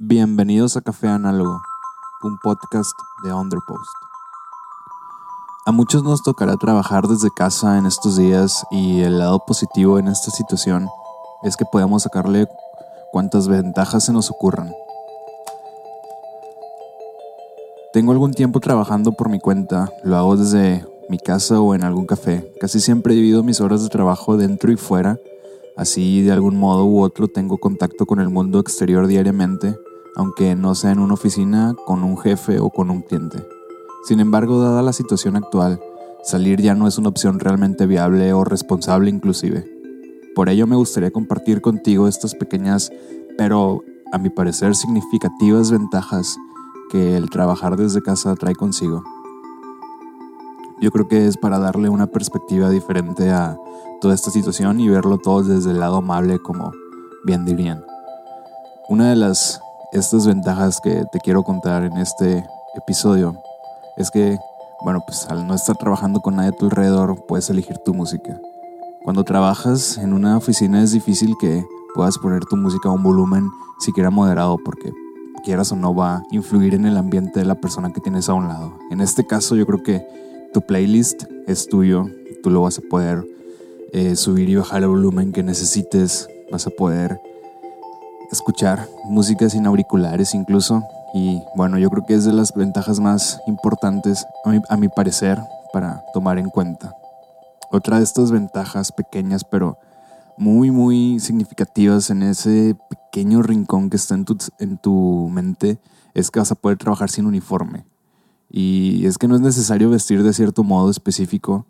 Bienvenidos 0.00 0.76
a 0.76 0.80
Café 0.80 1.08
Análogo, 1.08 1.60
un 2.22 2.38
podcast 2.38 2.92
de 3.24 3.32
Underpost. 3.32 3.90
A 5.66 5.72
muchos 5.72 6.04
nos 6.04 6.22
tocará 6.22 6.56
trabajar 6.56 7.08
desde 7.08 7.30
casa 7.36 7.78
en 7.78 7.84
estos 7.84 8.16
días 8.16 8.64
y 8.70 9.00
el 9.00 9.18
lado 9.18 9.44
positivo 9.44 9.98
en 9.98 10.06
esta 10.06 10.30
situación 10.30 10.88
es 11.42 11.56
que 11.56 11.64
podemos 11.64 12.04
sacarle 12.04 12.46
cuantas 13.10 13.48
ventajas 13.48 14.04
se 14.04 14.12
nos 14.12 14.30
ocurran. 14.30 14.72
Tengo 17.92 18.12
algún 18.12 18.34
tiempo 18.34 18.60
trabajando 18.60 19.10
por 19.10 19.28
mi 19.28 19.40
cuenta, 19.40 19.90
lo 20.04 20.16
hago 20.16 20.36
desde 20.36 20.86
mi 21.08 21.18
casa 21.18 21.60
o 21.60 21.74
en 21.74 21.82
algún 21.82 22.06
café. 22.06 22.52
Casi 22.60 22.78
siempre 22.78 23.14
divido 23.14 23.42
mis 23.42 23.60
horas 23.60 23.82
de 23.82 23.88
trabajo 23.88 24.36
dentro 24.36 24.70
y 24.70 24.76
fuera, 24.76 25.18
así 25.76 26.22
de 26.22 26.30
algún 26.30 26.56
modo 26.56 26.84
u 26.84 27.02
otro 27.02 27.26
tengo 27.26 27.58
contacto 27.58 28.06
con 28.06 28.20
el 28.20 28.28
mundo 28.28 28.60
exterior 28.60 29.08
diariamente 29.08 29.76
aunque 30.16 30.54
no 30.54 30.74
sea 30.74 30.92
en 30.92 30.98
una 30.98 31.14
oficina 31.14 31.74
con 31.86 32.04
un 32.04 32.18
jefe 32.18 32.58
o 32.60 32.70
con 32.70 32.90
un 32.90 33.02
cliente. 33.02 33.46
Sin 34.04 34.20
embargo, 34.20 34.60
dada 34.60 34.82
la 34.82 34.92
situación 34.92 35.36
actual, 35.36 35.80
salir 36.22 36.60
ya 36.60 36.74
no 36.74 36.86
es 36.86 36.98
una 36.98 37.08
opción 37.08 37.40
realmente 37.40 37.86
viable 37.86 38.32
o 38.32 38.44
responsable 38.44 39.10
inclusive. 39.10 39.64
Por 40.34 40.48
ello 40.48 40.66
me 40.66 40.76
gustaría 40.76 41.10
compartir 41.10 41.60
contigo 41.60 42.06
estas 42.08 42.34
pequeñas, 42.34 42.90
pero 43.36 43.82
a 44.12 44.18
mi 44.18 44.30
parecer 44.30 44.74
significativas 44.74 45.70
ventajas 45.70 46.38
que 46.90 47.16
el 47.16 47.28
trabajar 47.30 47.76
desde 47.76 48.02
casa 48.02 48.34
trae 48.34 48.54
consigo. 48.54 49.02
Yo 50.80 50.90
creo 50.92 51.08
que 51.08 51.26
es 51.26 51.36
para 51.36 51.58
darle 51.58 51.88
una 51.88 52.06
perspectiva 52.06 52.70
diferente 52.70 53.30
a 53.30 53.56
toda 54.00 54.14
esta 54.14 54.30
situación 54.30 54.78
y 54.80 54.88
verlo 54.88 55.18
todo 55.18 55.42
desde 55.42 55.72
el 55.72 55.80
lado 55.80 55.96
amable 55.96 56.38
como 56.38 56.72
bien 57.24 57.44
dirían. 57.44 57.84
Una 58.88 59.10
de 59.10 59.16
las 59.16 59.60
estas 59.92 60.26
ventajas 60.26 60.80
que 60.80 61.04
te 61.10 61.18
quiero 61.20 61.42
contar 61.42 61.84
en 61.84 61.96
este 61.96 62.44
episodio 62.74 63.40
es 63.96 64.10
que, 64.10 64.38
bueno, 64.84 65.02
pues 65.06 65.26
al 65.28 65.46
no 65.46 65.54
estar 65.54 65.76
trabajando 65.76 66.20
con 66.20 66.36
nadie 66.36 66.50
a 66.50 66.52
tu 66.52 66.66
alrededor, 66.66 67.24
puedes 67.26 67.48
elegir 67.50 67.78
tu 67.78 67.94
música. 67.94 68.38
Cuando 69.02 69.24
trabajas 69.24 69.96
en 69.98 70.12
una 70.12 70.36
oficina 70.36 70.82
es 70.82 70.92
difícil 70.92 71.34
que 71.40 71.64
puedas 71.94 72.18
poner 72.18 72.44
tu 72.44 72.56
música 72.56 72.90
a 72.90 72.92
un 72.92 73.02
volumen 73.02 73.48
siquiera 73.78 74.10
moderado 74.10 74.58
porque 74.62 74.92
quieras 75.44 75.72
o 75.72 75.76
no 75.76 75.94
va 75.94 76.16
a 76.16 76.22
influir 76.30 76.74
en 76.74 76.84
el 76.84 76.96
ambiente 76.96 77.40
de 77.40 77.46
la 77.46 77.54
persona 77.54 77.92
que 77.92 78.00
tienes 78.00 78.28
a 78.28 78.34
un 78.34 78.48
lado. 78.48 78.78
En 78.90 79.00
este 79.00 79.26
caso 79.26 79.56
yo 79.56 79.66
creo 79.66 79.82
que 79.82 80.06
tu 80.52 80.60
playlist 80.60 81.24
es 81.46 81.66
tuyo, 81.68 82.06
tú 82.42 82.50
lo 82.50 82.62
vas 82.62 82.78
a 82.78 82.82
poder 82.82 83.24
eh, 83.92 84.16
subir 84.16 84.48
y 84.50 84.56
bajar 84.56 84.82
el 84.82 84.88
volumen 84.88 85.32
que 85.32 85.42
necesites, 85.42 86.28
vas 86.52 86.66
a 86.66 86.70
poder 86.70 87.18
escuchar 88.30 88.88
música 89.04 89.48
sin 89.48 89.66
auriculares 89.66 90.34
incluso. 90.34 90.84
Y 91.14 91.40
bueno, 91.56 91.78
yo 91.78 91.90
creo 91.90 92.04
que 92.04 92.14
es 92.14 92.24
de 92.24 92.32
las 92.32 92.52
ventajas 92.54 93.00
más 93.00 93.40
importantes, 93.46 94.26
a 94.68 94.76
mi, 94.76 94.88
parecer, 94.88 95.38
para 95.72 96.02
tomar 96.12 96.38
en 96.38 96.50
cuenta. 96.50 96.94
Otra 97.70 97.98
de 97.98 98.04
estas 98.04 98.30
ventajas 98.30 98.92
pequeñas, 98.92 99.44
pero 99.44 99.78
muy, 100.36 100.70
muy 100.70 101.18
significativas 101.20 102.10
en 102.10 102.22
ese 102.22 102.76
pequeño 102.90 103.42
rincón 103.42 103.90
que 103.90 103.96
está 103.96 104.14
en 104.14 104.24
tu, 104.24 104.36
en 104.58 104.78
tu 104.78 105.28
mente, 105.30 105.78
es 106.14 106.30
que 106.30 106.38
vas 106.38 106.52
a 106.52 106.54
poder 106.54 106.78
trabajar 106.78 107.10
sin 107.10 107.26
uniforme. 107.26 107.84
Y 108.50 109.04
es 109.06 109.18
que 109.18 109.28
no 109.28 109.34
es 109.34 109.40
necesario 109.40 109.90
vestir 109.90 110.22
de 110.22 110.32
cierto 110.32 110.62
modo 110.62 110.90
específico, 110.90 111.66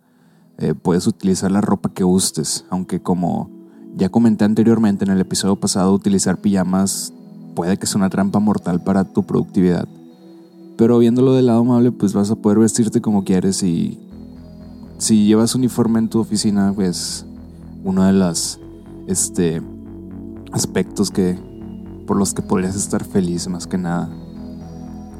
eh, 0.59 0.75
puedes 0.75 1.07
utilizar 1.07 1.51
la 1.51 1.61
ropa 1.61 1.93
que 1.93 2.05
gustes, 2.05 2.65
aunque 2.71 3.01
como 3.01 3.58
ya 3.97 4.09
comenté 4.09 4.45
anteriormente 4.45 5.05
en 5.05 5.11
el 5.11 5.21
episodio 5.21 5.57
pasado, 5.57 5.93
utilizar 5.93 6.39
pijamas 6.39 7.13
puede 7.59 7.77
que 7.77 7.87
sea 7.87 7.99
una 7.99 8.09
trampa 8.09 8.39
mortal 8.39 8.85
para 8.85 9.03
tu 9.03 9.25
productividad. 9.25 9.89
Pero 10.77 10.99
viéndolo 11.01 11.35
del 11.35 11.47
lado 11.47 11.63
amable, 11.63 11.91
pues 11.91 12.13
vas 12.13 12.31
a 12.31 12.37
poder 12.37 12.61
vestirte 12.61 13.01
como 13.01 13.25
quieres 13.25 13.65
y 13.65 13.99
si 14.99 15.27
llevas 15.27 15.57
uniforme 15.57 15.99
en 15.99 16.09
tu 16.09 16.21
oficina, 16.21 16.73
pues 16.73 17.27
uno 17.83 18.05
de 18.05 18.13
los 18.13 18.61
este, 19.09 19.61
aspectos 20.53 21.11
que, 21.11 21.37
por 22.07 22.17
los 22.17 22.33
que 22.33 22.43
podrías 22.43 22.77
estar 22.77 23.03
feliz 23.03 23.49
más 23.49 23.67
que 23.67 23.77
nada. 23.77 24.09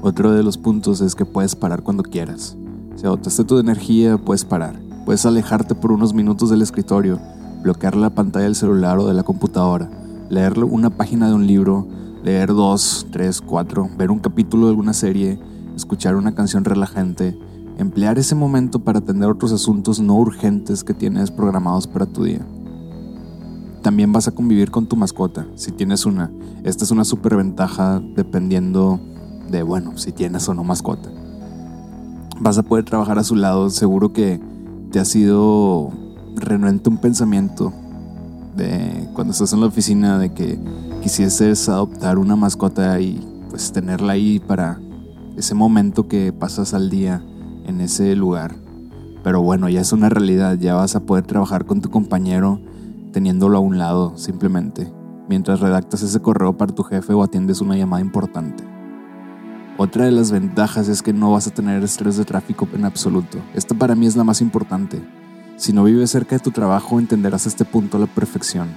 Otro 0.01 0.31
de 0.31 0.45
los 0.45 0.59
puntos 0.59 1.01
es 1.01 1.17
que 1.17 1.25
puedes 1.25 1.57
parar 1.57 1.83
cuando 1.83 2.05
quieras. 2.05 2.57
Si 2.95 3.05
agotaste 3.05 3.43
tu 3.43 3.59
energía, 3.59 4.17
puedes 4.17 4.45
parar. 4.45 4.81
Puedes 5.05 5.27
alejarte 5.27 5.75
por 5.75 5.91
unos 5.91 6.15
minutos 6.15 6.51
del 6.51 6.63
escritorio 6.63 7.19
bloquear 7.63 7.97
la 7.97 8.11
pantalla 8.11 8.45
del 8.45 8.55
celular 8.55 8.99
o 8.99 9.07
de 9.07 9.15
la 9.15 9.23
computadora, 9.23 9.91
leer 10.31 10.63
una 10.65 10.91
página 10.91 11.29
de 11.29 11.35
un 11.35 11.47
libro, 11.47 11.87
leer 12.23 12.49
dos, 12.49 13.07
tres, 13.11 13.41
cuatro, 13.41 13.89
ver 13.97 14.11
un 14.11 14.19
capítulo 14.19 14.67
de 14.67 14.71
alguna 14.71 14.93
serie, 14.93 15.39
escuchar 15.75 16.17
una 16.17 16.35
canción 16.35 16.65
relajante, 16.65 17.39
emplear 17.79 18.19
ese 18.19 18.35
momento 18.35 18.81
para 18.81 18.99
atender 18.99 19.29
otros 19.31 19.53
asuntos 19.53 20.01
no 20.01 20.15
urgentes 20.15 20.85
que 20.85 20.95
tienes 20.95 21.31
programados 21.31 21.87
para 21.87 22.07
tu 22.07 22.25
día. 22.25 22.45
También 23.83 24.13
vas 24.13 24.27
a 24.27 24.33
convivir 24.33 24.71
con 24.71 24.87
tu 24.87 24.97
mascota, 24.97 25.47
si 25.55 25.71
tienes 25.71 26.05
una. 26.05 26.31
Esta 26.65 26.85
es 26.85 26.91
una 26.91 27.05
ventaja 27.37 28.03
dependiendo 28.17 29.01
de, 29.51 29.63
bueno, 29.63 29.97
si 29.97 30.13
tienes 30.13 30.49
o 30.49 30.55
no 30.55 30.65
mascota. 30.65 31.09
Vas 32.41 32.59
a 32.59 32.63
poder 32.63 32.85
trabajar 32.85 33.19
a 33.19 33.25
su 33.25 33.37
lado, 33.37 33.71
seguro 33.71 34.13
que 34.13 34.41
te 34.91 35.01
ha 35.01 35.05
sido 35.05 35.93
renuente 36.37 36.89
un 36.89 36.99
pensamiento 36.99 37.73
de 38.57 39.09
cuando 39.15 39.33
estás 39.33 39.53
en 39.53 39.61
la 39.61 39.67
oficina 39.67 40.19
de 40.19 40.33
que 40.33 40.59
quisieses 41.03 41.69
adoptar 41.69 42.19
una 42.19 42.37
mascota 42.37 43.01
y 43.01 43.21
pues 43.51 43.73
tenerla 43.73 44.15
ahí 44.15 44.41
para 44.41 44.81
ese 45.37 45.55
momento 45.55 46.09
que 46.09 46.33
pasas 46.33 46.75
al 46.75 46.91
día 46.91 47.23
en 47.67 47.81
ese 47.81 48.15
lugar. 48.17 48.57
Pero 49.23 49.43
bueno, 49.43 49.69
ya 49.69 49.81
es 49.81 49.93
una 49.93 50.09
realidad, 50.09 50.59
ya 50.59 50.75
vas 50.75 50.97
a 50.97 51.01
poder 51.01 51.27
trabajar 51.27 51.65
con 51.65 51.81
tu 51.81 51.91
compañero 51.91 52.61
teniéndolo 53.13 53.59
a 53.59 53.61
un 53.61 53.79
lado 53.79 54.17
simplemente, 54.17 54.93
mientras 55.29 55.61
redactas 55.61 56.03
ese 56.03 56.21
correo 56.21 56.57
para 56.57 56.75
tu 56.75 56.83
jefe 56.83 57.13
o 57.13 57.23
atiendes 57.23 57.61
una 57.61 57.77
llamada 57.77 58.03
importante. 58.03 58.65
Otra 59.77 60.07
de 60.07 60.11
las 60.11 60.33
ventajas 60.33 60.89
es 60.89 61.03
que 61.03 61.13
no 61.13 61.33
vas 61.33 61.47
a 61.47 61.53
tener 61.53 61.85
estrés 61.85 62.17
de 62.17 62.25
tráfico 62.25 62.69
en 62.75 62.85
absoluto. 62.85 63.39
Esta 63.55 63.77
para 63.77 63.95
mí 63.95 64.07
es 64.07 64.17
la 64.17 64.25
más 64.25 64.41
importante. 64.41 65.01
Si 65.59 65.73
no 65.73 65.83
vives 65.83 66.13
cerca 66.13 66.37
de 66.37 66.41
tu 66.41 66.53
trabajo, 66.53 67.01
entenderás 67.01 67.45
este 67.45 67.65
punto 67.65 67.97
a 67.97 68.01
la 68.01 68.07
perfección. 68.07 68.69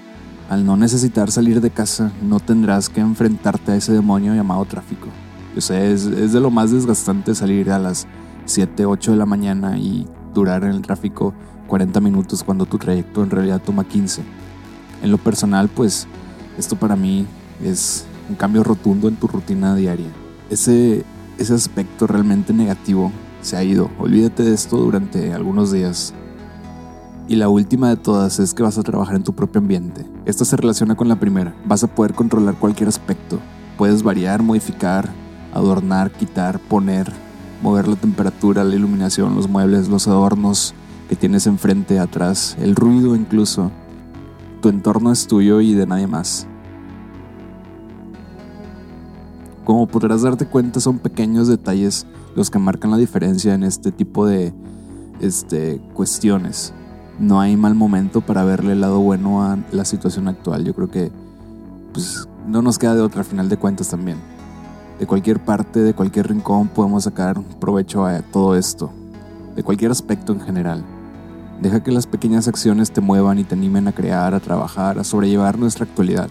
Al 0.49 0.65
no 0.65 0.77
necesitar 0.77 1.29
salir 1.29 1.61
de 1.61 1.69
casa, 1.69 2.11
no 2.23 2.39
tendrás 2.39 2.89
que 2.89 3.01
enfrentarte 3.01 3.71
a 3.71 3.75
ese 3.75 3.93
demonio 3.93 4.33
llamado 4.33 4.65
tráfico. 4.65 5.07
Yo 5.53 5.61
sé, 5.61 5.91
es, 5.91 6.33
de 6.33 6.39
lo 6.39 6.49
más 6.49 6.71
desgastante 6.71 7.35
salir 7.35 7.69
a 7.69 7.77
las 7.77 8.07
7, 8.45 8.87
8 8.87 9.11
de 9.11 9.17
la 9.17 9.27
mañana 9.27 9.77
y 9.77 10.07
durar 10.33 10.63
en 10.63 10.71
el 10.71 10.81
tráfico 10.81 11.35
40 11.67 12.01
minutos 12.01 12.43
cuando 12.43 12.65
tu 12.65 12.79
trayecto 12.79 13.21
en 13.21 13.29
realidad 13.29 13.61
toma 13.63 13.83
15. 13.83 14.23
En 15.03 15.11
lo 15.11 15.19
personal, 15.19 15.69
pues 15.69 16.07
esto 16.57 16.77
para 16.77 16.95
mí 16.95 17.27
es 17.63 18.05
un 18.27 18.33
cambio 18.33 18.63
rotundo 18.63 19.07
en 19.07 19.17
tu 19.17 19.27
rutina 19.27 19.75
diaria. 19.75 20.09
Ese 20.49 21.05
aspecto 21.37 22.07
realmente 22.07 22.53
negativo 22.53 23.11
se 23.43 23.55
ha 23.55 23.63
ido. 23.63 23.91
Olvídate 23.99 24.41
de 24.41 24.55
esto 24.55 24.77
durante 24.77 25.31
algunos 25.31 25.71
días. 25.71 26.15
Y 27.31 27.37
la 27.37 27.47
última 27.47 27.87
de 27.87 27.95
todas 27.95 28.39
es 28.39 28.53
que 28.53 28.61
vas 28.61 28.77
a 28.77 28.83
trabajar 28.83 29.15
en 29.15 29.23
tu 29.23 29.31
propio 29.31 29.61
ambiente. 29.61 30.05
Esta 30.25 30.43
se 30.43 30.57
relaciona 30.57 30.95
con 30.95 31.07
la 31.07 31.17
primera. 31.17 31.55
Vas 31.63 31.81
a 31.81 31.87
poder 31.87 32.13
controlar 32.13 32.55
cualquier 32.55 32.89
aspecto. 32.89 33.39
Puedes 33.77 34.03
variar, 34.03 34.43
modificar, 34.43 35.09
adornar, 35.53 36.11
quitar, 36.11 36.59
poner, 36.59 37.09
mover 37.63 37.87
la 37.87 37.95
temperatura, 37.95 38.65
la 38.65 38.75
iluminación, 38.75 39.33
los 39.33 39.47
muebles, 39.47 39.87
los 39.87 40.09
adornos 40.09 40.73
que 41.07 41.15
tienes 41.15 41.47
enfrente, 41.47 41.99
atrás, 41.99 42.57
el 42.59 42.75
ruido 42.75 43.15
incluso. 43.15 43.71
Tu 44.61 44.67
entorno 44.67 45.09
es 45.09 45.25
tuyo 45.25 45.61
y 45.61 45.73
de 45.73 45.87
nadie 45.87 46.07
más. 46.07 46.47
Como 49.63 49.87
podrás 49.87 50.23
darte 50.23 50.47
cuenta, 50.47 50.81
son 50.81 50.99
pequeños 50.99 51.47
detalles 51.47 52.05
los 52.35 52.49
que 52.49 52.59
marcan 52.59 52.91
la 52.91 52.97
diferencia 52.97 53.53
en 53.53 53.63
este 53.63 53.93
tipo 53.93 54.25
de 54.25 54.53
este, 55.22 55.79
cuestiones 55.93 56.73
no 57.19 57.40
hay 57.40 57.55
mal 57.58 57.75
momento 57.75 58.22
para 58.22 58.43
verle 58.43 58.73
el 58.73 58.81
lado 58.81 58.99
bueno 58.99 59.43
a 59.43 59.58
la 59.72 59.85
situación 59.85 60.28
actual. 60.28 60.63
Yo 60.66 60.73
creo 60.73 60.90
que 60.90 61.11
pues, 61.93 62.28
no 62.47 62.61
nos 62.61 62.79
queda 62.79 62.96
de 62.96 63.02
otra, 63.02 63.23
final 63.23 63.49
de 63.49 63.58
cuentas 63.58 63.90
también. 63.90 64.17
De 64.99 65.08
cualquier 65.08 65.43
parte, 65.43 65.79
de 65.79 65.93
cualquier 65.93 66.28
rincón 66.28 66.67
podemos 66.67 67.03
sacar 67.03 67.41
provecho 67.59 68.05
a 68.05 68.22
todo 68.22 68.55
esto, 68.55 68.91
de 69.55 69.63
cualquier 69.63 69.91
aspecto 69.91 70.34
en 70.34 70.41
general. 70.41 70.84
Deja 71.59 71.84
que 71.84 71.91
las 71.91 72.08
pequeñas 72.08 72.47
acciones 72.47 72.91
te 72.91 73.02
muevan 73.02 73.40
y 73.40 73.43
te 73.43 73.55
animen 73.55 73.87
a 73.87 73.91
crear, 73.91 74.34
a 74.34 74.40
trabajar, 74.40 74.99
a 74.99 75.03
sobrellevar 75.03 75.59
nuestra 75.59 75.85
actualidad. 75.85 76.29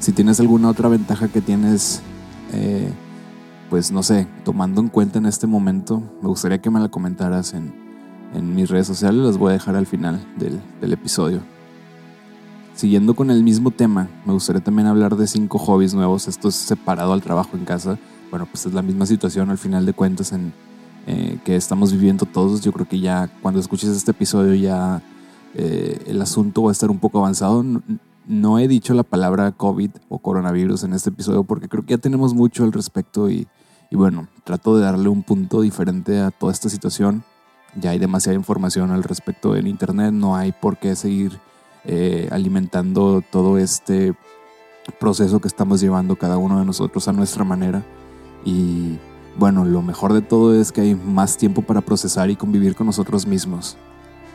Si 0.00 0.12
tienes 0.12 0.40
alguna 0.40 0.68
otra 0.68 0.88
ventaja 0.88 1.28
que 1.28 1.40
tienes, 1.40 2.02
eh, 2.52 2.92
pues 3.70 3.92
no 3.92 4.02
sé, 4.02 4.26
tomando 4.44 4.80
en 4.80 4.88
cuenta 4.88 5.18
en 5.18 5.26
este 5.26 5.46
momento, 5.46 6.02
me 6.20 6.28
gustaría 6.28 6.60
que 6.60 6.70
me 6.70 6.80
la 6.80 6.88
comentaras 6.88 7.54
en, 7.54 7.81
en 8.34 8.54
mis 8.54 8.70
redes 8.70 8.86
sociales, 8.86 9.20
las 9.22 9.38
voy 9.38 9.50
a 9.50 9.52
dejar 9.54 9.76
al 9.76 9.86
final 9.86 10.20
del, 10.36 10.92
episodio. 10.92 11.40
Siguiendo 12.74 13.14
con 13.14 13.30
el 13.30 13.42
mismo 13.42 13.70
tema, 13.70 14.08
me 14.24 14.32
gustaría 14.32 14.62
también 14.62 14.88
hablar 14.88 15.16
de 15.16 15.26
cinco 15.26 15.58
hobbies 15.58 15.94
nuevos. 15.94 16.26
Esto 16.26 16.48
es 16.48 16.54
separado 16.54 17.12
al 17.12 17.22
trabajo 17.22 17.56
en 17.56 17.64
casa. 17.64 17.98
Bueno, 18.30 18.46
pues 18.46 18.64
es 18.64 18.72
la 18.72 18.82
misma 18.82 19.04
situación 19.04 19.50
al 19.50 19.58
final 19.58 19.84
de 19.84 19.92
cuentas 19.92 20.32
en, 20.32 20.52
eh, 21.06 21.38
que 21.44 21.56
estamos 21.56 21.92
viviendo 21.92 22.24
todos. 22.24 22.62
Yo 22.62 22.72
creo 22.72 22.88
que 22.88 22.98
ya 22.98 23.30
cuando 23.42 23.60
escuches 23.60 23.90
este 23.90 24.12
episodio 24.12 24.54
ya 24.54 25.02
eh, 25.54 26.02
el 26.06 26.22
asunto 26.22 26.62
va 26.62 26.70
a 26.70 26.72
estar 26.72 26.90
un 26.90 26.98
poco 26.98 27.18
avanzado. 27.18 27.64
No, 28.26 28.58
he 28.58 28.68
dicho 28.68 28.94
la 28.94 29.02
palabra 29.02 29.52
COVID 29.52 29.90
o 30.08 30.18
coronavirus 30.18 30.84
en 30.84 30.94
este 30.94 31.10
episodio 31.10 31.44
porque 31.44 31.68
creo 31.68 31.84
que 31.84 31.94
ya 31.94 31.98
tenemos 31.98 32.34
mucho 32.34 32.64
al 32.64 32.72
respecto 32.72 33.28
y, 33.30 33.46
y 33.90 33.96
bueno, 33.96 34.28
trato 34.44 34.76
de 34.76 34.84
darle 34.84 35.08
un 35.08 35.22
punto 35.22 35.60
diferente 35.60 36.20
a 36.20 36.30
toda 36.30 36.52
esta 36.52 36.70
situación. 36.70 37.24
Ya 37.74 37.90
hay 37.90 37.98
demasiada 37.98 38.36
información 38.36 38.90
al 38.90 39.02
respecto 39.02 39.56
en 39.56 39.66
Internet, 39.66 40.12
no 40.12 40.36
hay 40.36 40.52
por 40.52 40.76
qué 40.76 40.94
seguir 40.94 41.38
eh, 41.84 42.28
alimentando 42.30 43.22
todo 43.30 43.58
este 43.58 44.14
proceso 45.00 45.40
que 45.40 45.48
estamos 45.48 45.80
llevando 45.80 46.16
cada 46.16 46.38
uno 46.38 46.58
de 46.58 46.66
nosotros 46.66 47.08
a 47.08 47.12
nuestra 47.12 47.44
manera. 47.44 47.82
Y 48.44 48.98
bueno, 49.38 49.64
lo 49.64 49.82
mejor 49.82 50.12
de 50.12 50.22
todo 50.22 50.58
es 50.58 50.72
que 50.72 50.82
hay 50.82 50.94
más 50.94 51.36
tiempo 51.36 51.62
para 51.62 51.80
procesar 51.80 52.30
y 52.30 52.36
convivir 52.36 52.74
con 52.74 52.86
nosotros 52.86 53.26
mismos. 53.26 53.76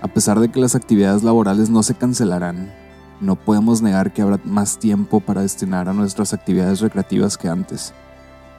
A 0.02 0.08
pesar 0.08 0.40
de 0.40 0.50
que 0.50 0.60
las 0.60 0.76
actividades 0.76 1.24
laborales 1.24 1.70
no 1.70 1.84
se 1.84 1.96
cancelarán, 1.96 2.72
no 3.20 3.36
podemos 3.36 3.82
negar 3.82 4.14
que 4.14 4.22
habrá 4.22 4.40
más 4.44 4.78
tiempo 4.78 5.20
para 5.20 5.42
destinar 5.42 5.90
a 5.90 5.94
nuestras 5.94 6.34
actividades 6.34 6.82
recreativas 6.82 7.38
que 7.38 7.50
antes. 7.50 7.94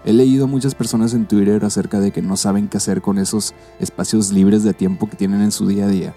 He 0.04 0.12
leído 0.12 0.46
muchas 0.46 0.74
personas 0.74 1.12
en 1.14 1.26
Twitter 1.26 1.64
acerca 1.64 2.00
de 2.00 2.12
que 2.12 2.22
no 2.22 2.36
saben 2.36 2.68
qué 2.68 2.76
hacer 2.76 3.02
con 3.02 3.18
esos 3.18 3.54
espacios 3.80 4.32
libres 4.32 4.62
de 4.62 4.72
tiempo 4.74 5.08
que 5.08 5.16
tienen 5.16 5.42
en 5.42 5.52
su 5.52 5.66
día 5.66 5.84
a 5.84 5.88
día 5.88 6.14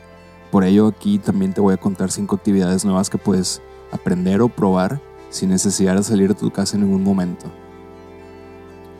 por 0.51 0.65
ello 0.65 0.87
aquí 0.87 1.17
también 1.17 1.53
te 1.53 1.61
voy 1.61 1.73
a 1.73 1.77
contar 1.77 2.11
cinco 2.11 2.35
actividades 2.35 2.83
nuevas 2.83 3.09
que 3.09 3.17
puedes 3.17 3.61
aprender 3.91 4.41
o 4.41 4.49
probar 4.49 5.01
sin 5.29 5.49
necesidad 5.49 5.95
de 5.95 6.03
salir 6.03 6.27
de 6.27 6.35
tu 6.35 6.51
casa 6.51 6.75
en 6.75 6.83
ningún 6.83 7.03
momento. 7.03 7.45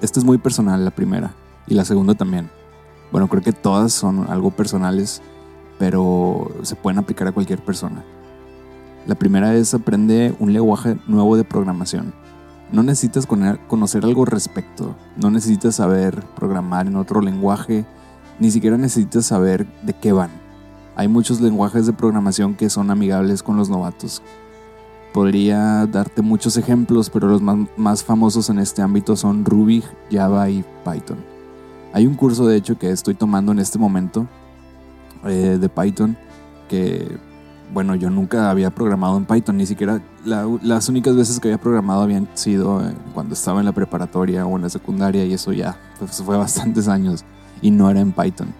Esta 0.02 0.20
es 0.20 0.26
muy 0.26 0.38
personal, 0.38 0.84
la 0.86 0.92
primera, 0.92 1.36
y 1.68 1.74
la 1.74 1.84
segunda 1.84 2.16
también. 2.16 2.50
Bueno, 3.12 3.28
creo 3.28 3.44
que 3.44 3.52
todas 3.52 3.92
son 3.92 4.32
algo 4.32 4.52
personales, 4.52 5.22
pero 5.78 6.50
se 6.62 6.78
pueden 6.78 7.00
aplicar 7.00 7.28
a 7.28 7.34
cualquier 7.34 7.60
persona. 7.60 8.02
La 9.06 9.16
primera 9.16 9.54
es 9.54 9.74
aprende 9.74 10.34
un 10.40 10.54
lenguaje 10.54 10.98
nuevo 11.06 11.36
de 11.36 11.44
programación. 11.44 12.14
No 12.72 12.84
necesitas 12.84 13.26
conocer 13.26 14.06
algo 14.06 14.24
respecto, 14.24 14.96
no 15.18 15.30
necesitas 15.30 15.76
saber 15.76 16.24
programar 16.36 16.88
en 16.88 16.96
otro 16.96 17.22
lenguaje, 17.22 17.86
ni 18.40 18.50
siquiera 18.50 18.78
necesitas 18.78 19.26
saber 19.26 19.68
de 19.84 19.94
qué 19.94 20.14
van. 20.14 20.32
Hay 20.96 21.10
muchos 21.10 21.42
lenguajes 21.42 21.86
de 21.86 21.94
programación 21.94 22.56
que 22.56 22.70
son 22.70 22.90
amigables 22.90 23.44
con 23.44 23.58
los 23.58 23.70
novatos. 23.70 24.22
Podría 25.14 25.86
darte 25.86 26.22
muchos 26.22 26.56
ejemplos, 26.56 27.10
pero 27.10 27.28
los 27.28 27.42
más, 27.42 28.04
famosos 28.04 28.50
en 28.50 28.60
este 28.60 28.82
ámbito 28.82 29.18
son 29.18 29.44
Ruby, 29.44 29.84
Java 30.10 30.50
y 30.50 30.64
Python. 30.86 31.18
Hay 31.92 32.08
un 32.08 32.16
curso 32.16 32.48
de 32.48 32.56
hecho 32.56 32.78
que 32.78 32.90
estoy 32.90 33.16
tomando 33.16 33.52
en 33.52 33.60
este 33.60 33.78
momento 33.78 34.28
eh, 35.26 35.58
de 35.60 35.70
Python 35.70 36.18
que, 36.70 37.18
bueno, 37.74 37.96
yo 37.96 38.10
nunca 38.10 38.50
había 38.50 38.70
programado 38.70 39.18
en 39.18 39.26
Python, 39.26 39.58
ni 39.58 39.66
siquiera 39.66 40.02
las 40.26 40.90
únicas 40.90 41.16
veces 41.16 41.40
que 41.40 41.48
había 41.48 41.58
programado 41.60 42.02
habían 42.02 42.28
sido 42.34 42.82
eh, 42.82 42.94
cuando 43.14 43.34
estaba 43.34 43.60
en 43.60 43.66
la 43.66 43.72
preparatoria 43.72 44.46
o 44.46 44.56
en 44.56 44.64
la 44.64 44.70
secundaria 44.70 45.26
y 45.26 45.34
eso 45.34 45.54
ya 45.54 45.78
pues, 45.98 46.22
fue 46.22 46.38
bastantes 46.38 46.88
años 46.88 47.24
y 47.62 47.72
no 47.72 47.90
era 47.90 48.02
en 48.02 48.12
Python. 48.12 48.54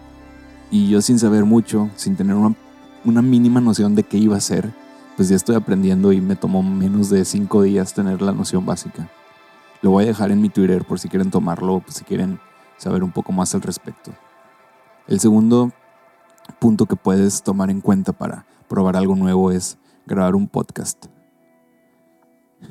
Y 0.72 0.90
yo 0.90 1.02
sin 1.02 1.20
saber 1.20 1.44
mucho, 1.44 1.90
sin 1.96 2.16
tener 2.16 2.36
una, 2.36 3.22
mínima 3.22 3.60
noción 3.60 3.96
de 3.96 4.04
qué 4.04 4.18
iba 4.18 4.38
a 4.38 4.42
ser, 4.42 4.72
pues 5.18 5.28
ya 5.28 5.36
estoy 5.36 5.56
aprendiendo 5.56 6.14
y 6.14 6.22
me 6.22 6.38
tomó 6.38 6.64
menos 6.64 7.10
de 7.10 7.26
cinco 7.26 7.62
días 7.64 7.94
tener 7.94 8.22
la 8.22 8.32
noción 8.32 8.66
básica. 8.66 9.10
Lo 9.82 9.92
voy 9.92 10.06
a 10.06 10.08
dejar 10.08 10.32
en 10.32 10.40
mi 10.40 10.50
Twitter 10.50 10.86
por 10.86 11.00
si 11.00 11.10
quieren 11.10 11.32
tomarlo 11.32 11.76
o 11.76 11.80
pues 11.82 11.96
si 11.96 12.06
quieren 12.06 12.40
saber 12.78 13.04
un 13.04 13.12
poco 13.12 13.34
más 13.34 13.54
al 13.54 13.62
respecto. 13.62 14.12
El 15.08 15.20
segundo 15.20 15.72
punto 16.60 16.86
que 16.86 16.96
puedes 16.96 17.44
tomar 17.44 17.70
en 17.70 17.82
cuenta 17.82 18.14
para 18.14 18.46
probar 18.72 18.96
algo 18.96 19.18
nuevo 19.18 19.52
es 19.52 19.78
grabar 20.06 20.34
un 20.34 20.48
podcast. 20.48 21.08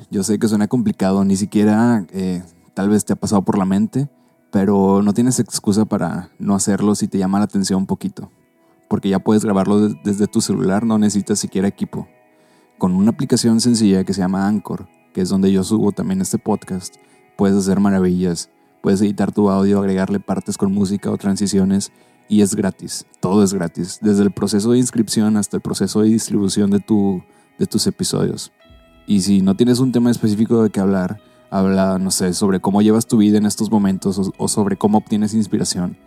Yo 0.09 0.23
sé 0.23 0.39
que 0.39 0.47
suena 0.47 0.67
complicado, 0.67 1.23
ni 1.23 1.35
siquiera 1.35 2.07
eh, 2.11 2.41
tal 2.73 2.89
vez 2.89 3.05
te 3.05 3.13
ha 3.13 3.15
pasado 3.15 3.43
por 3.43 3.55
la 3.55 3.65
mente, 3.65 4.09
pero 4.51 5.03
no 5.03 5.13
tienes 5.13 5.39
excusa 5.39 5.85
para 5.85 6.31
no 6.39 6.55
hacerlo 6.55 6.95
si 6.95 7.07
te 7.07 7.19
llama 7.19 7.37
la 7.37 7.45
atención 7.45 7.81
un 7.81 7.85
poquito, 7.85 8.31
porque 8.89 9.09
ya 9.09 9.19
puedes 9.19 9.45
grabarlo 9.45 9.89
desde 9.89 10.25
tu 10.25 10.41
celular, 10.41 10.87
no 10.87 10.97
necesitas 10.97 11.37
siquiera 11.37 11.67
equipo. 11.67 12.07
Con 12.79 12.95
una 12.95 13.11
aplicación 13.11 13.61
sencilla 13.61 14.03
que 14.03 14.15
se 14.15 14.21
llama 14.21 14.47
Anchor, 14.47 14.87
que 15.13 15.21
es 15.21 15.29
donde 15.29 15.51
yo 15.51 15.63
subo 15.63 15.91
también 15.91 16.19
este 16.21 16.39
podcast, 16.39 16.95
puedes 17.37 17.55
hacer 17.55 17.79
maravillas, 17.79 18.49
puedes 18.81 19.01
editar 19.01 19.31
tu 19.31 19.51
audio, 19.51 19.77
agregarle 19.77 20.19
partes 20.19 20.57
con 20.57 20.73
música 20.73 21.11
o 21.11 21.17
transiciones 21.17 21.91
y 22.31 22.41
es 22.41 22.55
gratis, 22.55 23.05
todo 23.19 23.43
es 23.43 23.53
gratis, 23.53 23.99
desde 24.01 24.23
el 24.23 24.31
proceso 24.31 24.71
de 24.71 24.77
inscripción 24.77 25.35
hasta 25.35 25.57
el 25.57 25.61
proceso 25.61 26.01
de 26.01 26.07
distribución 26.07 26.71
de, 26.71 26.79
tu, 26.79 27.21
de 27.59 27.65
tus 27.65 27.85
episodios. 27.87 28.53
Y 29.05 29.19
si 29.19 29.41
no 29.41 29.57
tienes 29.57 29.79
un 29.79 29.91
tema 29.91 30.09
específico 30.09 30.63
de 30.63 30.69
qué 30.69 30.79
hablar, 30.79 31.19
habla, 31.49 31.99
no 31.99 32.09
sé, 32.09 32.33
sobre 32.33 32.61
cómo 32.61 32.81
llevas 32.81 33.05
tu 33.05 33.17
vida 33.17 33.37
en 33.37 33.45
estos 33.45 33.69
momentos 33.69 34.31
o, 34.37 34.47
sobre 34.47 34.77
cómo 34.77 34.99
obtienes 34.99 35.33
inspiración. 35.33 35.97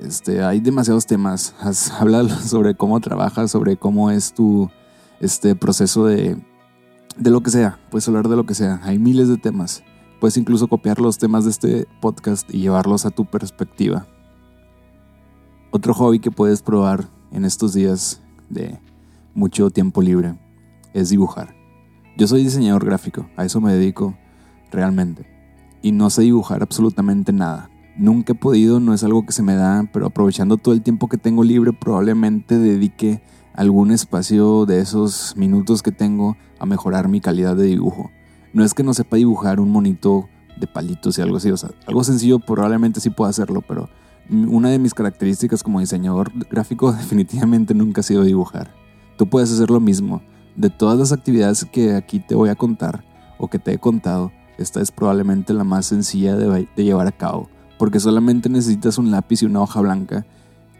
Este, 0.00 0.42
hay 0.42 0.58
demasiados 0.58 1.06
temas. 1.06 1.54
habla 1.96 2.28
sobre 2.40 2.74
cómo 2.74 2.98
trabajas, 2.98 3.52
sobre 3.52 3.76
cómo 3.76 4.10
es 4.10 4.34
tu 4.34 4.68
este, 5.20 5.54
proceso 5.54 6.06
de, 6.06 6.42
de 7.16 7.30
lo 7.30 7.40
que 7.40 7.50
sea. 7.52 7.78
Puedes 7.88 8.08
hablar 8.08 8.28
de 8.28 8.34
lo 8.34 8.46
que 8.46 8.54
sea. 8.54 8.80
Hay 8.82 8.98
miles 8.98 9.28
de 9.28 9.36
temas. 9.36 9.84
Puedes 10.18 10.36
incluso 10.36 10.66
copiar 10.66 11.00
los 11.00 11.18
temas 11.18 11.44
de 11.44 11.50
este 11.50 11.86
podcast 12.00 12.52
y 12.52 12.58
llevarlos 12.58 13.06
a 13.06 13.10
tu 13.10 13.26
perspectiva. 13.26 14.08
Otro 15.74 15.94
hobby 15.94 16.18
que 16.18 16.30
puedes 16.30 16.60
probar 16.60 17.08
en 17.30 17.46
estos 17.46 17.72
días 17.72 18.20
de 18.50 18.78
mucho 19.34 19.70
tiempo 19.70 20.02
libre 20.02 20.34
es 20.92 21.08
dibujar. 21.08 21.54
Yo 22.18 22.26
soy 22.26 22.44
diseñador 22.44 22.84
gráfico, 22.84 23.26
a 23.38 23.46
eso 23.46 23.58
me 23.62 23.72
dedico 23.72 24.14
realmente. 24.70 25.26
Y 25.80 25.92
no 25.92 26.10
sé 26.10 26.22
dibujar 26.22 26.62
absolutamente 26.62 27.32
nada. 27.32 27.70
Nunca 27.96 28.34
he 28.34 28.36
podido, 28.36 28.80
no 28.80 28.92
es 28.92 29.02
algo 29.02 29.24
que 29.24 29.32
se 29.32 29.42
me 29.42 29.54
da, 29.54 29.88
pero 29.94 30.04
aprovechando 30.04 30.58
todo 30.58 30.74
el 30.74 30.82
tiempo 30.82 31.08
que 31.08 31.16
tengo 31.16 31.42
libre, 31.42 31.72
probablemente 31.72 32.58
dedique 32.58 33.22
algún 33.54 33.92
espacio 33.92 34.66
de 34.66 34.78
esos 34.78 35.34
minutos 35.38 35.82
que 35.82 35.90
tengo 35.90 36.36
a 36.58 36.66
mejorar 36.66 37.08
mi 37.08 37.22
calidad 37.22 37.56
de 37.56 37.64
dibujo. 37.64 38.10
No 38.52 38.62
es 38.62 38.74
que 38.74 38.82
no 38.82 38.92
sepa 38.92 39.16
dibujar 39.16 39.58
un 39.58 39.70
monito 39.70 40.28
de 40.60 40.66
palitos 40.66 41.16
y 41.16 41.22
algo 41.22 41.38
así, 41.38 41.50
o 41.50 41.56
sea, 41.56 41.70
algo 41.86 42.04
sencillo 42.04 42.40
probablemente 42.40 43.00
sí 43.00 43.08
pueda 43.08 43.30
hacerlo, 43.30 43.62
pero 43.66 43.88
una 44.32 44.70
de 44.70 44.78
mis 44.78 44.94
características 44.94 45.62
como 45.62 45.80
diseñador 45.80 46.32
gráfico 46.48 46.92
definitivamente 46.92 47.74
nunca 47.74 48.00
ha 48.00 48.04
sido 48.04 48.24
dibujar. 48.24 48.74
Tú 49.16 49.28
puedes 49.28 49.52
hacer 49.52 49.70
lo 49.70 49.80
mismo. 49.80 50.22
De 50.56 50.70
todas 50.70 50.98
las 50.98 51.12
actividades 51.12 51.64
que 51.64 51.94
aquí 51.94 52.20
te 52.20 52.34
voy 52.34 52.50
a 52.50 52.54
contar 52.54 53.04
o 53.38 53.48
que 53.48 53.58
te 53.58 53.72
he 53.72 53.78
contado, 53.78 54.32
esta 54.58 54.80
es 54.80 54.90
probablemente 54.90 55.54
la 55.54 55.64
más 55.64 55.86
sencilla 55.86 56.36
de, 56.36 56.68
llevar 56.76 57.06
a 57.06 57.12
cabo, 57.12 57.48
porque 57.78 58.00
solamente 58.00 58.48
necesitas 58.48 58.98
un 58.98 59.10
lápiz 59.10 59.42
y 59.42 59.46
una 59.46 59.62
hoja 59.62 59.80
blanca, 59.80 60.26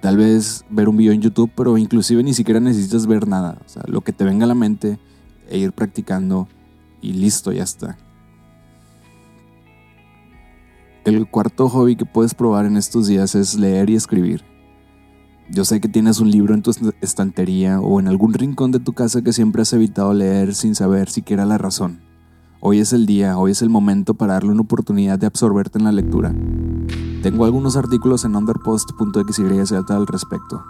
tal 0.01 0.19
vez 0.19 0.65
ver 0.69 0.89
un 0.89 0.97
video 0.97 1.13
en 1.13 1.23
YouTube, 1.23 1.51
pero 1.57 1.79
inclusive 1.79 2.23
ni 2.23 2.35
siquiera 2.35 2.61
necesitas 2.61 3.07
ver 3.07 3.27
nada, 3.27 3.59
o 3.65 3.69
sea, 3.69 3.83
lo 3.87 4.03
que 4.03 4.13
te 4.13 4.25
venga 4.25 4.45
a 4.45 4.49
la 4.49 4.55
mente 4.55 4.99
e 5.49 5.59
ir 5.59 5.73
practicando 5.73 6.49
y 7.01 7.15
listo, 7.15 7.51
ya 7.51 7.63
está. 7.63 7.97
El 11.05 11.29
cuarto 11.29 11.69
hobby 11.69 11.97
que 11.97 12.07
puedes 12.07 12.33
probar 12.33 12.65
en 12.65 12.77
estos 12.77 13.09
días 13.09 13.35
es 13.35 13.57
leer 13.59 13.91
y 13.91 13.97
escribir. 13.97 14.45
Yo 15.51 15.65
sé 15.65 15.81
que 15.81 15.89
tienes 15.89 16.21
un 16.21 16.31
libro 16.31 16.55
en 16.55 16.63
tu 16.63 16.71
estantería 17.01 17.81
o 17.81 17.99
en 17.99 18.07
algún 18.07 18.33
rincón 18.33 18.71
de 18.71 18.79
tu 18.79 18.93
casa 18.93 19.21
que 19.21 19.33
siempre 19.33 19.63
has 19.63 19.73
evitado 19.73 20.15
leer 20.15 20.55
sin 20.55 20.77
saber 20.77 21.11
siquiera 21.11 21.45
la 21.45 21.59
razón. 21.59 22.03
Hoy 22.61 22.79
es 22.79 22.93
el 22.93 23.07
día, 23.07 23.37
hoy 23.37 23.51
es 23.51 23.63
el 23.63 23.69
momento 23.69 24.15
para 24.15 24.35
darle 24.35 24.53
una 24.53 24.61
oportunidad 24.61 25.19
de 25.19 25.27
absorberte 25.27 25.77
en 25.77 25.85
la 25.87 25.91
lectura. 25.91 26.33
Tengo 27.25 27.47
algunos 27.47 27.77
artículos 27.77 28.25
en 28.25 28.37
underpost.xyz 28.37 29.73
al 29.73 30.07
respecto. 30.07 30.63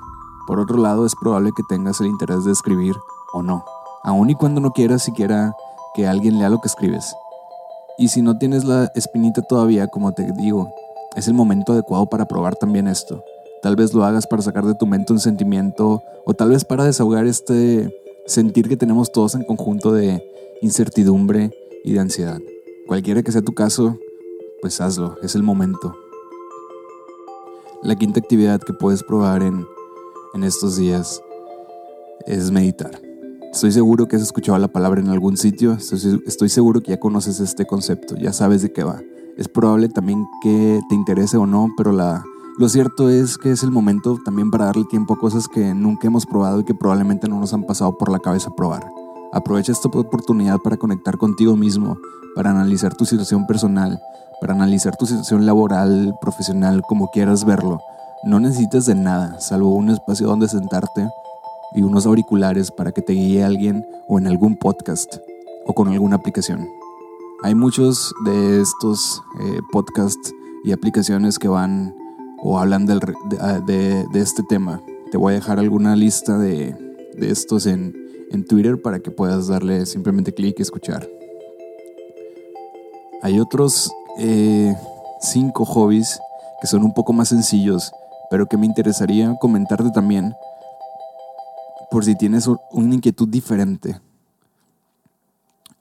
Por 0.46 0.60
otro 0.60 0.78
lado, 0.78 1.04
es 1.04 1.14
probable 1.14 1.50
que 1.54 1.62
tengas 1.68 2.00
el 2.00 2.06
interés 2.06 2.46
de 2.46 2.52
escribir 2.52 2.96
o 3.34 3.42
no, 3.42 3.66
aun 4.02 4.30
y 4.30 4.34
cuando 4.34 4.62
no 4.62 4.70
quieras 4.70 5.02
siquiera 5.02 5.52
que 5.94 6.06
alguien 6.06 6.38
lea 6.38 6.48
lo 6.48 6.62
que 6.62 6.68
escribes. 6.68 7.14
Y 7.98 8.08
si 8.08 8.22
no 8.22 8.38
tienes 8.38 8.64
la 8.64 8.90
espinita 8.94 9.42
todavía, 9.42 9.86
como 9.86 10.12
te 10.12 10.30
digo, 10.32 10.74
es 11.16 11.28
el 11.28 11.34
momento 11.34 11.72
adecuado 11.72 12.06
para 12.06 12.26
probar 12.26 12.56
también 12.56 12.88
esto. 12.88 13.22
Tal 13.62 13.76
vez 13.76 13.94
lo 13.94 14.04
hagas 14.04 14.26
para 14.26 14.42
sacar 14.42 14.64
de 14.64 14.74
tu 14.74 14.86
mente 14.86 15.12
un 15.12 15.20
sentimiento 15.20 16.02
o 16.24 16.34
tal 16.34 16.50
vez 16.50 16.64
para 16.64 16.84
desahogar 16.84 17.26
este 17.26 17.94
sentir 18.26 18.68
que 18.68 18.76
tenemos 18.76 19.12
todos 19.12 19.34
en 19.34 19.44
conjunto 19.44 19.92
de 19.92 20.22
incertidumbre 20.62 21.50
y 21.84 21.92
de 21.92 22.00
ansiedad. 22.00 22.40
Cualquiera 22.86 23.22
que 23.22 23.32
sea 23.32 23.42
tu 23.42 23.52
caso, 23.52 23.98
pues 24.60 24.80
hazlo, 24.80 25.16
es 25.22 25.34
el 25.34 25.42
momento. 25.42 25.94
La 27.82 27.96
quinta 27.96 28.20
actividad 28.20 28.60
que 28.60 28.72
puedes 28.72 29.02
probar 29.02 29.42
en, 29.42 29.66
en 30.34 30.44
estos 30.44 30.76
días 30.76 31.22
es 32.26 32.50
meditar. 32.50 33.11
Estoy 33.52 33.70
seguro 33.70 34.08
que 34.08 34.16
has 34.16 34.22
escuchado 34.22 34.56
la 34.56 34.68
palabra 34.68 35.02
en 35.02 35.10
algún 35.10 35.36
sitio, 35.36 35.74
estoy 35.74 36.48
seguro 36.48 36.80
que 36.80 36.92
ya 36.92 36.98
conoces 36.98 37.38
este 37.38 37.66
concepto, 37.66 38.16
ya 38.16 38.32
sabes 38.32 38.62
de 38.62 38.72
qué 38.72 38.82
va. 38.82 39.02
Es 39.36 39.46
probable 39.46 39.90
también 39.90 40.26
que 40.42 40.80
te 40.88 40.94
interese 40.94 41.36
o 41.36 41.46
no, 41.46 41.68
pero 41.76 41.92
la, 41.92 42.24
lo 42.58 42.68
cierto 42.70 43.10
es 43.10 43.36
que 43.36 43.50
es 43.50 43.62
el 43.62 43.70
momento 43.70 44.18
también 44.24 44.50
para 44.50 44.64
darle 44.64 44.84
tiempo 44.84 45.12
a 45.12 45.18
cosas 45.18 45.48
que 45.48 45.74
nunca 45.74 46.06
hemos 46.06 46.24
probado 46.24 46.60
y 46.60 46.64
que 46.64 46.74
probablemente 46.74 47.28
no 47.28 47.38
nos 47.38 47.52
han 47.52 47.64
pasado 47.64 47.98
por 47.98 48.10
la 48.10 48.20
cabeza 48.20 48.50
probar. 48.56 48.86
Aprovecha 49.34 49.72
esta 49.72 49.86
oportunidad 49.86 50.58
para 50.58 50.78
conectar 50.78 51.18
contigo 51.18 51.54
mismo, 51.54 51.98
para 52.34 52.50
analizar 52.50 52.94
tu 52.94 53.04
situación 53.04 53.46
personal, 53.46 54.00
para 54.40 54.54
analizar 54.54 54.96
tu 54.96 55.04
situación 55.04 55.44
laboral, 55.44 56.14
profesional, 56.22 56.80
como 56.88 57.08
quieras 57.08 57.44
verlo. 57.44 57.80
No 58.24 58.40
necesitas 58.40 58.86
de 58.86 58.94
nada, 58.94 59.40
salvo 59.40 59.74
un 59.74 59.90
espacio 59.90 60.26
donde 60.26 60.48
sentarte 60.48 61.06
y 61.74 61.82
unos 61.82 62.06
auriculares 62.06 62.70
para 62.70 62.92
que 62.92 63.02
te 63.02 63.12
guíe 63.12 63.44
alguien 63.44 63.86
o 64.08 64.18
en 64.18 64.26
algún 64.26 64.56
podcast 64.56 65.16
o 65.66 65.74
con 65.74 65.88
alguna 65.88 66.16
aplicación. 66.16 66.68
Hay 67.42 67.54
muchos 67.54 68.14
de 68.24 68.60
estos 68.60 69.22
eh, 69.40 69.60
podcasts 69.72 70.32
y 70.64 70.72
aplicaciones 70.72 71.38
que 71.38 71.48
van 71.48 71.94
o 72.42 72.58
hablan 72.58 72.86
ah, 73.40 73.60
de, 73.64 74.06
este 74.14 74.42
tema. 74.42 74.80
Te 75.10 75.16
voy 75.16 75.32
a 75.32 75.36
dejar 75.36 75.58
alguna 75.58 75.96
lista 75.96 76.38
de, 76.38 76.76
estos 77.18 77.66
en, 77.66 78.00
Twitter 78.48 78.80
para 78.80 79.00
que 79.00 79.10
puedas 79.10 79.48
darle 79.48 79.84
simplemente 79.84 80.32
clic 80.32 80.58
y 80.58 80.62
escuchar. 80.62 81.06
Hay 83.22 83.38
otros 83.38 83.92
eh, 84.18 84.74
cinco 85.20 85.66
hobbies 85.66 86.18
que 86.60 86.66
son 86.66 86.82
un 86.82 86.94
poco 86.94 87.12
más 87.12 87.28
sencillos, 87.28 87.92
pero 88.30 88.46
que 88.46 88.56
me 88.56 88.64
interesaría 88.64 89.36
comentarte 89.38 89.90
también 89.90 90.34
por 91.92 92.06
si 92.06 92.16
tienes 92.16 92.48
una 92.70 92.94
inquietud 92.94 93.28
diferente. 93.28 94.00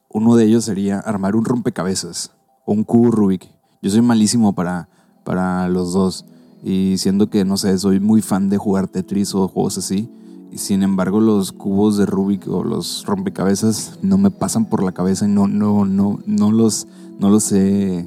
Uno 0.09 0.35
de 0.35 0.43
ellos 0.43 0.65
sería 0.65 0.99
armar 0.99 1.37
un 1.37 1.45
rompecabezas 1.45 2.31
o 2.65 2.73
un 2.73 2.83
cubo 2.83 3.11
Rubik. 3.11 3.49
Yo 3.81 3.89
soy 3.89 4.01
malísimo 4.01 4.53
para, 4.53 4.89
para 5.23 5.69
los 5.69 5.93
dos. 5.93 6.25
Y 6.65 6.97
siendo 6.97 7.29
que, 7.29 7.45
no 7.45 7.55
sé, 7.55 7.77
soy 7.77 8.01
muy 8.01 8.21
fan 8.21 8.49
de 8.49 8.57
jugar 8.57 8.89
Tetris 8.89 9.33
o 9.33 9.47
juegos 9.47 9.77
así. 9.77 10.09
Y 10.51 10.57
sin 10.57 10.83
embargo, 10.83 11.21
los 11.21 11.53
cubos 11.53 11.95
de 11.95 12.05
Rubik 12.05 12.45
o 12.49 12.65
los 12.65 13.05
rompecabezas 13.05 13.97
no 14.01 14.17
me 14.17 14.31
pasan 14.31 14.65
por 14.65 14.83
la 14.83 14.91
cabeza 14.91 15.25
y 15.25 15.29
no, 15.29 15.47
no, 15.47 15.85
no, 15.85 16.19
no, 16.25 16.51
los, 16.51 16.87
no 17.19 17.29
los 17.29 17.43
sé 17.43 18.05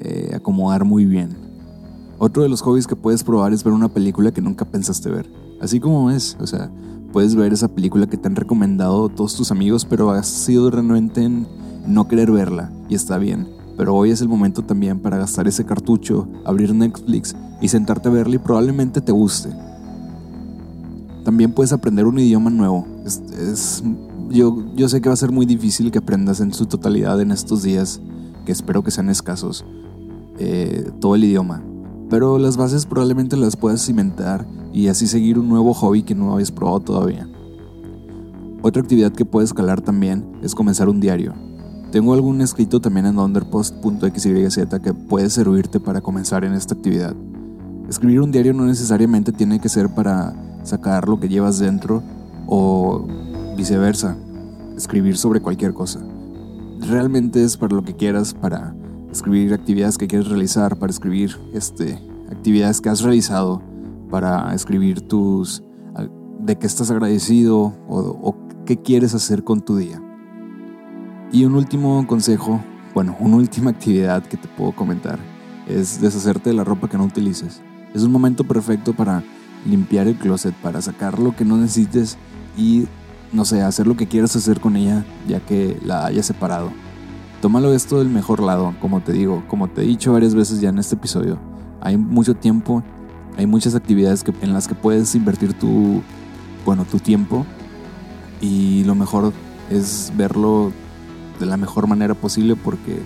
eh, 0.00 0.32
acomodar 0.34 0.84
muy 0.84 1.06
bien. 1.06 1.34
Otro 2.18 2.42
de 2.42 2.50
los 2.50 2.60
hobbies 2.60 2.86
que 2.86 2.96
puedes 2.96 3.24
probar 3.24 3.54
es 3.54 3.64
ver 3.64 3.72
una 3.72 3.88
película 3.88 4.30
que 4.30 4.42
nunca 4.42 4.66
pensaste 4.66 5.08
ver. 5.08 5.26
Así 5.58 5.80
como 5.80 6.10
es, 6.10 6.36
o 6.38 6.46
sea, 6.46 6.70
puedes 7.16 7.34
ver 7.34 7.54
esa 7.54 7.68
película 7.68 8.06
que 8.06 8.18
te 8.18 8.28
han 8.28 8.36
recomendado 8.36 9.08
todos 9.08 9.34
tus 9.36 9.50
amigos, 9.50 9.86
pero 9.86 10.10
has 10.10 10.26
sido 10.26 10.70
renuente 10.70 11.22
en 11.22 11.46
no 11.86 12.08
querer 12.08 12.30
verla 12.30 12.70
y 12.90 12.94
está 12.94 13.16
bien. 13.16 13.48
Pero 13.78 13.94
hoy 13.94 14.10
es 14.10 14.20
el 14.20 14.28
momento 14.28 14.60
también 14.60 14.98
para 14.98 15.16
gastar 15.16 15.48
ese 15.48 15.64
cartucho, 15.64 16.28
abrir 16.44 16.74
Netflix 16.74 17.34
y 17.62 17.68
sentarte 17.68 18.10
a 18.10 18.12
verla 18.12 18.34
y 18.34 18.38
probablemente 18.38 19.00
te 19.00 19.12
guste. 19.12 19.48
También 21.24 21.52
puedes 21.52 21.72
aprender 21.72 22.04
un 22.04 22.18
idioma 22.18 22.50
nuevo. 22.50 22.86
Es, 23.06 23.82
yo, 24.28 24.66
yo 24.76 24.86
sé 24.86 25.00
que 25.00 25.08
va 25.08 25.14
a 25.14 25.16
ser 25.16 25.32
muy 25.32 25.46
difícil 25.46 25.90
que 25.90 26.00
aprendas 26.00 26.40
en 26.40 26.52
su 26.52 26.66
totalidad 26.66 27.18
en 27.22 27.30
estos 27.30 27.62
días, 27.62 27.98
que 28.44 28.52
espero 28.52 28.84
que 28.84 28.90
sean 28.90 29.08
escasos, 29.08 29.64
eh, 30.38 30.90
todo 31.00 31.14
el 31.14 31.24
idioma. 31.24 31.62
Pero 32.08 32.38
las 32.38 32.56
bases 32.56 32.86
probablemente 32.86 33.36
las 33.36 33.56
puedas 33.56 33.84
cimentar 33.84 34.46
y 34.72 34.88
así 34.88 35.06
seguir 35.06 35.38
un 35.38 35.48
nuevo 35.48 35.74
hobby 35.74 36.02
que 36.02 36.14
no 36.14 36.32
habías 36.32 36.52
probado 36.52 36.80
todavía. 36.80 37.28
Otra 38.62 38.82
actividad 38.82 39.12
que 39.12 39.24
puedes 39.24 39.50
escalar 39.50 39.80
también 39.80 40.38
es 40.42 40.54
comenzar 40.54 40.88
un 40.88 41.00
diario. 41.00 41.34
Tengo 41.90 42.14
algún 42.14 42.40
escrito 42.40 42.80
también 42.80 43.06
en 43.06 43.18
underpost.xyz 43.18 44.58
que 44.82 44.92
puede 44.92 45.30
servirte 45.30 45.80
para 45.80 46.00
comenzar 46.00 46.44
en 46.44 46.52
esta 46.52 46.74
actividad. 46.74 47.14
Escribir 47.88 48.20
un 48.20 48.32
diario 48.32 48.52
no 48.52 48.64
necesariamente 48.64 49.32
tiene 49.32 49.60
que 49.60 49.68
ser 49.68 49.88
para 49.88 50.34
sacar 50.64 51.08
lo 51.08 51.18
que 51.20 51.28
llevas 51.28 51.58
dentro 51.58 52.02
o 52.46 53.06
viceversa, 53.56 54.16
escribir 54.76 55.16
sobre 55.16 55.40
cualquier 55.40 55.72
cosa. 55.72 56.00
Realmente 56.80 57.42
es 57.42 57.56
para 57.56 57.74
lo 57.74 57.82
que 57.82 57.94
quieras, 57.94 58.34
para 58.34 58.74
escribir 59.16 59.52
actividades 59.52 59.98
que 59.98 60.06
quieres 60.06 60.28
realizar, 60.28 60.78
para 60.78 60.90
escribir 60.90 61.36
este, 61.52 61.98
actividades 62.30 62.80
que 62.80 62.88
has 62.88 63.02
realizado, 63.02 63.62
para 64.10 64.54
escribir 64.54 65.00
tus 65.00 65.62
de 66.38 66.56
qué 66.56 66.66
estás 66.66 66.90
agradecido 66.90 67.74
o, 67.88 67.98
o 67.98 68.36
qué 68.64 68.76
quieres 68.80 69.14
hacer 69.14 69.42
con 69.42 69.62
tu 69.62 69.76
día. 69.76 70.00
Y 71.32 71.44
un 71.44 71.54
último 71.54 72.06
consejo, 72.06 72.62
bueno, 72.94 73.16
una 73.20 73.36
última 73.36 73.70
actividad 73.70 74.22
que 74.22 74.36
te 74.36 74.48
puedo 74.48 74.72
comentar 74.72 75.18
es 75.66 76.00
deshacerte 76.00 76.50
de 76.50 76.56
la 76.56 76.64
ropa 76.64 76.88
que 76.88 76.96
no 76.96 77.04
utilices. 77.04 77.60
Es 77.94 78.02
un 78.02 78.12
momento 78.12 78.44
perfecto 78.44 78.92
para 78.92 79.24
limpiar 79.64 80.06
el 80.06 80.16
closet, 80.16 80.54
para 80.54 80.80
sacar 80.80 81.18
lo 81.18 81.34
que 81.34 81.44
no 81.44 81.56
necesites 81.56 82.16
y, 82.56 82.86
no 83.32 83.44
sé, 83.44 83.62
hacer 83.62 83.86
lo 83.86 83.96
que 83.96 84.06
quieras 84.06 84.36
hacer 84.36 84.60
con 84.60 84.76
ella 84.76 85.04
ya 85.26 85.40
que 85.40 85.78
la 85.84 86.06
hayas 86.06 86.26
separado. 86.26 86.70
Tómalo 87.46 87.72
esto 87.74 88.00
del 88.00 88.08
mejor 88.08 88.42
lado, 88.42 88.74
como 88.80 89.02
te 89.02 89.12
digo, 89.12 89.44
como 89.46 89.68
te 89.68 89.82
he 89.82 89.84
dicho 89.84 90.12
varias 90.12 90.34
veces 90.34 90.60
ya 90.60 90.70
en 90.70 90.80
este 90.80 90.96
episodio. 90.96 91.38
Hay 91.80 91.96
mucho 91.96 92.34
tiempo, 92.34 92.82
hay 93.36 93.46
muchas 93.46 93.76
actividades 93.76 94.24
que, 94.24 94.32
en 94.40 94.52
las 94.52 94.66
que 94.66 94.74
puedes 94.74 95.14
invertir 95.14 95.54
tu, 95.54 96.02
bueno, 96.64 96.84
tu 96.84 96.98
tiempo 96.98 97.46
y 98.40 98.82
lo 98.82 98.96
mejor 98.96 99.32
es 99.70 100.12
verlo 100.16 100.72
de 101.38 101.46
la 101.46 101.56
mejor 101.56 101.86
manera 101.86 102.14
posible 102.14 102.56
porque 102.56 103.00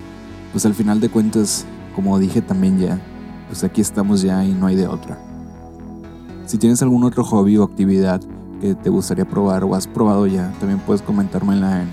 pues 0.53 0.65
al 0.65 0.73
final 0.73 0.99
de 1.01 1.09
cuentas, 1.09 1.67
como 1.95 2.17
dije 2.17 2.41
también 2.41 2.79
ya, 2.79 2.99
pues 3.47 3.63
aquí 3.63 3.79
estamos 3.79 4.23
ya 4.23 4.43
y 4.43 4.53
no 4.53 4.65
hay 4.65 4.75
de 4.75 4.87
otra. 4.87 5.19
Si 6.47 6.57
tienes 6.57 6.81
algún 6.81 7.03
otro 7.03 7.23
hobby 7.23 7.57
o 7.57 7.63
actividad 7.63 8.19
que 8.59 8.73
te 8.73 8.89
gustaría 8.89 9.25
probar 9.25 9.63
o 9.63 9.75
has 9.75 9.85
probado 9.85 10.25
ya, 10.25 10.51
también 10.59 10.79
puedes 10.79 11.03
comentármela 11.03 11.83
en, 11.83 11.89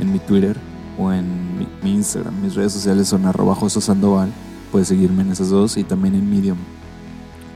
en 0.00 0.12
mi 0.12 0.18
Twitter 0.18 0.58
o 0.98 1.12
en 1.12 1.58
mi, 1.58 1.92
Instagram. 1.92 2.40
Mis 2.42 2.54
redes 2.54 2.72
sociales 2.72 3.08
son 3.08 3.26
arroba 3.26 3.56
Sandoval. 3.68 4.32
Puedes 4.72 4.88
seguirme 4.88 5.22
en 5.22 5.32
esas 5.32 5.50
dos 5.50 5.76
y 5.76 5.84
también 5.84 6.14
en 6.14 6.28
Medium. 6.28 6.58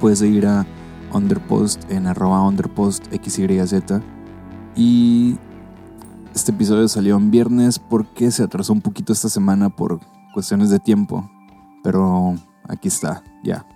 Puedes 0.01 0.21
seguir 0.21 0.47
a 0.47 0.67
Underpost 1.13 1.91
en 1.91 2.07
arroba 2.07 2.47
Underpost 2.47 3.07
XYZ. 3.13 4.01
Y 4.77 5.37
este 6.35 6.53
episodio 6.53 6.87
salió 6.89 7.17
en 7.17 7.31
viernes 7.31 7.79
porque 7.79 8.31
se 8.31 8.43
atrasó 8.43 8.73
un 8.73 8.81
poquito 8.81 9.13
esta 9.13 9.29
semana 9.29 9.71
por 9.71 10.01
cuestiones 10.33 10.71
de 10.71 10.79
tiempo. 10.79 11.29
Pero 11.83 12.35
aquí 12.69 12.89
está, 12.89 13.23
ya. 13.43 13.67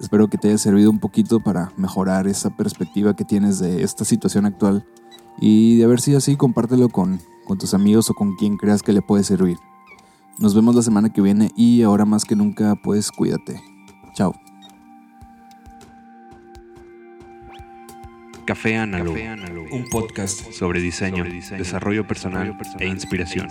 Espero 0.00 0.28
que 0.28 0.38
te 0.38 0.48
haya 0.48 0.58
servido 0.58 0.90
un 0.90 0.98
poquito 0.98 1.40
para 1.40 1.72
mejorar 1.76 2.26
esa 2.26 2.50
perspectiva 2.50 3.14
que 3.14 3.24
tienes 3.24 3.58
de 3.58 3.82
esta 3.82 4.04
situación 4.04 4.46
actual. 4.46 4.86
Y 5.38 5.76
de 5.76 5.84
haber 5.84 6.00
sido 6.00 6.18
así, 6.18 6.36
compártelo 6.36 6.88
con, 6.88 7.20
con 7.50 7.58
tus 7.58 7.74
amigos 7.74 8.08
o 8.08 8.14
con 8.14 8.36
quien 8.36 8.56
creas 8.56 8.80
que 8.80 8.92
le 8.92 9.02
puede 9.02 9.24
servir. 9.24 9.58
Nos 10.38 10.54
vemos 10.54 10.76
la 10.76 10.82
semana 10.82 11.12
que 11.12 11.20
viene 11.20 11.50
y 11.56 11.82
ahora 11.82 12.04
más 12.04 12.24
que 12.24 12.36
nunca, 12.36 12.76
pues 12.76 13.10
cuídate. 13.10 13.60
Chao. 14.14 14.40
Café 18.44 18.76
Análogo, 18.76 19.16
un 19.72 19.84
podcast 19.90 20.52
sobre 20.52 20.80
diseño, 20.80 21.24
desarrollo 21.24 22.06
personal, 22.06 22.56
e 22.78 22.86
inspiración. 22.86 23.48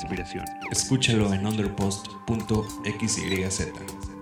Escúchalo 0.72 1.34
en 1.34 1.46
underpost.xyz. 1.46 4.19